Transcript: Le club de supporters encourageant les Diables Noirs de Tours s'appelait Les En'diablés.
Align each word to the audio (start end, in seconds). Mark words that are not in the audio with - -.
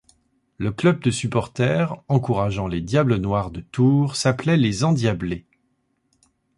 Le 0.57 0.71
club 0.71 0.99
de 1.03 1.11
supporters 1.11 1.95
encourageant 2.07 2.65
les 2.67 2.81
Diables 2.81 3.17
Noirs 3.17 3.51
de 3.51 3.59
Tours 3.61 4.15
s'appelait 4.15 4.57
Les 4.57 4.83
En'diablés. 4.83 5.45